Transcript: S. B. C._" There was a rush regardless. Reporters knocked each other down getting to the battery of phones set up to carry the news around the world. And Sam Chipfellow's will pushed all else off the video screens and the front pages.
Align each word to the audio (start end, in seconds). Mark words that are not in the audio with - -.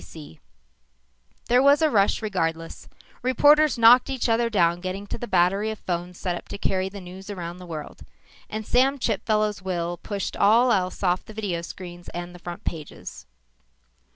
S. 0.01 0.13
B. 0.13 0.39
C._" 0.39 0.39
There 1.47 1.61
was 1.61 1.83
a 1.83 1.91
rush 1.91 2.23
regardless. 2.23 2.89
Reporters 3.21 3.77
knocked 3.77 4.09
each 4.09 4.27
other 4.27 4.49
down 4.49 4.81
getting 4.81 5.05
to 5.05 5.17
the 5.19 5.27
battery 5.27 5.69
of 5.69 5.77
phones 5.77 6.17
set 6.17 6.35
up 6.35 6.47
to 6.47 6.57
carry 6.57 6.89
the 6.89 6.99
news 6.99 7.29
around 7.29 7.57
the 7.57 7.67
world. 7.67 8.01
And 8.49 8.65
Sam 8.65 8.97
Chipfellow's 8.97 9.61
will 9.61 9.97
pushed 9.97 10.35
all 10.35 10.71
else 10.71 11.03
off 11.03 11.23
the 11.23 11.35
video 11.35 11.61
screens 11.61 12.09
and 12.15 12.33
the 12.33 12.39
front 12.39 12.63
pages. 12.63 13.27